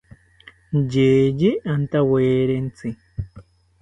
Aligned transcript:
Yeye 0.93 1.51
antawerentzi 1.73 2.87